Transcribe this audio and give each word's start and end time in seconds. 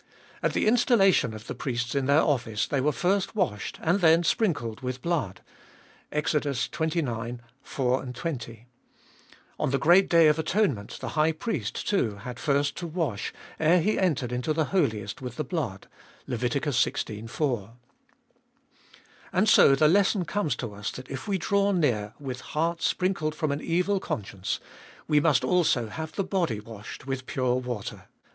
At 0.41 0.53
the 0.53 0.65
installation 0.65 1.31
of 1.35 1.45
the 1.45 1.53
priests 1.53 1.93
in 1.93 2.07
their 2.07 2.23
office 2.23 2.65
they 2.65 2.81
were 2.81 2.91
first 2.91 3.35
washed 3.35 3.77
and 3.83 3.99
then 3.99 4.23
sprinkled 4.23 4.81
with 4.81 5.03
blood 5.03 5.41
(Ex. 6.11 6.33
xxix. 6.33 7.39
4, 7.61 8.05
20). 8.07 8.65
On 9.59 9.69
the 9.69 9.77
great 9.77 10.09
day 10.09 10.27
of 10.27 10.39
atonement 10.39 10.97
the 11.01 11.09
high 11.09 11.31
priest, 11.31 11.87
too, 11.87 12.15
had 12.15 12.39
first 12.39 12.75
to 12.77 12.87
wash 12.87 13.31
ere 13.59 13.79
he 13.79 13.99
entered 13.99 14.31
into 14.31 14.53
the 14.53 14.65
Holiest 14.73 15.21
with 15.21 15.35
the 15.35 15.43
blood 15.43 15.87
(Lev. 16.25 16.39
xvi. 16.39 17.29
4). 17.29 17.73
And 19.31 19.47
so 19.47 19.75
the 19.75 19.87
lesson 19.87 20.25
comes 20.25 20.55
to 20.55 20.73
us 20.73 20.89
that 20.93 21.11
if 21.11 21.27
we 21.27 21.37
draw 21.37 21.71
near 21.71 22.15
with 22.19 22.41
hearts 22.41 22.87
sprinkled 22.87 23.35
from 23.35 23.51
an 23.51 23.61
evil 23.61 23.99
conscience, 23.99 24.59
we 25.07 25.19
must 25.19 25.43
also 25.43 25.89
have 25.89 26.13
the 26.13 26.23
body 26.23 26.59
washed 26.59 27.05
with 27.05 27.27
pure 27.27 27.53
water. 27.57 28.07